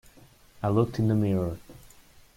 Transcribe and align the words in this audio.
I 0.63 0.69
looked 0.69 0.97
in 0.97 1.09
the 1.09 1.13
mirror. 1.13 1.59